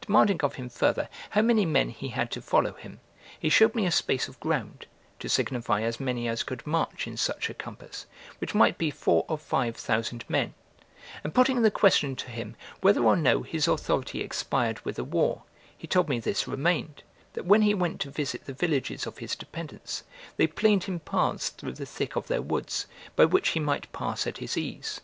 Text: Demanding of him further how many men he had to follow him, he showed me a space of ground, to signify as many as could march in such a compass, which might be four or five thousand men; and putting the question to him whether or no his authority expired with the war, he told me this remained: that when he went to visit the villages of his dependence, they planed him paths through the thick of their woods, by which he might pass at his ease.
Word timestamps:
Demanding 0.00 0.40
of 0.40 0.54
him 0.54 0.70
further 0.70 1.10
how 1.28 1.42
many 1.42 1.66
men 1.66 1.90
he 1.90 2.08
had 2.08 2.30
to 2.30 2.40
follow 2.40 2.72
him, 2.72 3.00
he 3.38 3.50
showed 3.50 3.74
me 3.74 3.84
a 3.84 3.90
space 3.90 4.26
of 4.26 4.40
ground, 4.40 4.86
to 5.18 5.28
signify 5.28 5.82
as 5.82 6.00
many 6.00 6.26
as 6.26 6.42
could 6.42 6.66
march 6.66 7.06
in 7.06 7.18
such 7.18 7.50
a 7.50 7.54
compass, 7.54 8.06
which 8.38 8.54
might 8.54 8.78
be 8.78 8.90
four 8.90 9.26
or 9.28 9.36
five 9.36 9.76
thousand 9.76 10.24
men; 10.26 10.54
and 11.22 11.34
putting 11.34 11.60
the 11.60 11.70
question 11.70 12.16
to 12.16 12.30
him 12.30 12.56
whether 12.80 13.02
or 13.04 13.14
no 13.14 13.42
his 13.42 13.68
authority 13.68 14.22
expired 14.22 14.82
with 14.86 14.96
the 14.96 15.04
war, 15.04 15.42
he 15.76 15.86
told 15.86 16.08
me 16.08 16.18
this 16.18 16.48
remained: 16.48 17.02
that 17.34 17.44
when 17.44 17.60
he 17.60 17.74
went 17.74 18.00
to 18.00 18.10
visit 18.10 18.46
the 18.46 18.54
villages 18.54 19.06
of 19.06 19.18
his 19.18 19.36
dependence, 19.36 20.02
they 20.38 20.46
planed 20.46 20.84
him 20.84 20.98
paths 20.98 21.50
through 21.50 21.74
the 21.74 21.84
thick 21.84 22.16
of 22.16 22.26
their 22.28 22.40
woods, 22.40 22.86
by 23.16 23.26
which 23.26 23.50
he 23.50 23.60
might 23.60 23.92
pass 23.92 24.26
at 24.26 24.38
his 24.38 24.56
ease. 24.56 25.02